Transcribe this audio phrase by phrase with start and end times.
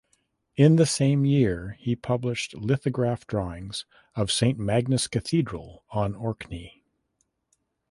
[0.55, 3.85] In the same year he published lithograph drawings
[4.15, 6.83] of St Magnus Cathedral on Orkney.